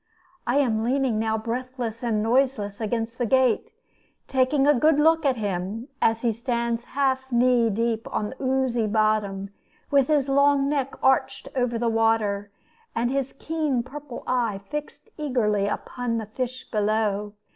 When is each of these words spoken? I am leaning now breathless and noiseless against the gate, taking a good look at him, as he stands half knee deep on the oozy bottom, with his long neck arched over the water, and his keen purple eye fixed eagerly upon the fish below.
I 0.47 0.55
am 0.55 0.83
leaning 0.83 1.19
now 1.19 1.37
breathless 1.37 2.01
and 2.03 2.23
noiseless 2.23 2.81
against 2.81 3.19
the 3.19 3.27
gate, 3.27 3.71
taking 4.27 4.65
a 4.65 4.73
good 4.73 4.99
look 4.99 5.27
at 5.27 5.37
him, 5.37 5.89
as 6.01 6.21
he 6.23 6.31
stands 6.31 6.83
half 6.85 7.31
knee 7.31 7.69
deep 7.69 8.07
on 8.11 8.31
the 8.31 8.41
oozy 8.41 8.87
bottom, 8.87 9.51
with 9.91 10.07
his 10.07 10.27
long 10.27 10.67
neck 10.67 10.95
arched 11.03 11.49
over 11.55 11.77
the 11.77 11.87
water, 11.87 12.49
and 12.95 13.11
his 13.11 13.31
keen 13.31 13.83
purple 13.83 14.23
eye 14.25 14.59
fixed 14.71 15.07
eagerly 15.19 15.67
upon 15.67 16.17
the 16.17 16.25
fish 16.25 16.65
below. 16.71 17.33